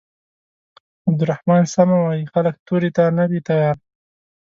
[1.09, 3.75] عبدالرحمن سمه وايي خلک تورې ته نه دي تيار.